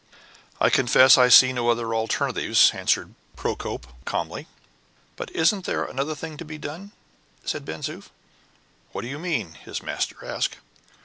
[0.59, 4.47] "I confess I see no other alternative," answered Procope, calmly.
[5.15, 6.91] "But isn't there another thing to be done?"
[7.45, 8.09] said Ben Zoof.
[8.93, 10.57] "What do you mean?" his master asked.